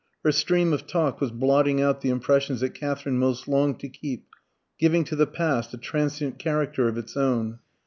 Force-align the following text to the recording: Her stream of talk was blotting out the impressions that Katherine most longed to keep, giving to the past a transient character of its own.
Her 0.25 0.31
stream 0.31 0.73
of 0.73 0.87
talk 0.87 1.21
was 1.21 1.29
blotting 1.29 1.79
out 1.79 2.01
the 2.01 2.09
impressions 2.09 2.61
that 2.61 2.73
Katherine 2.73 3.19
most 3.19 3.47
longed 3.47 3.79
to 3.81 3.87
keep, 3.87 4.25
giving 4.79 5.03
to 5.03 5.15
the 5.15 5.27
past 5.27 5.75
a 5.75 5.77
transient 5.77 6.39
character 6.39 6.87
of 6.87 6.97
its 6.97 7.15
own. 7.15 7.59